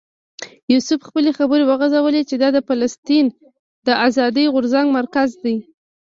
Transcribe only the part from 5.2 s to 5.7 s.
دی.